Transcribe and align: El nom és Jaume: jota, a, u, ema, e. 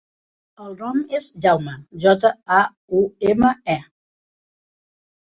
El 0.67 0.71
nom 0.79 0.97
és 1.17 1.27
Jaume: 1.47 1.77
jota, 2.07 2.33
a, 2.63 2.65
u, 3.03 3.05
ema, 3.37 3.55
e. 3.79 3.81